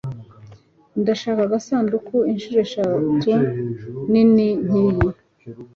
[1.01, 3.33] Ndashaka agasanduku inshuro eshatu
[4.11, 5.05] nini nkiyi.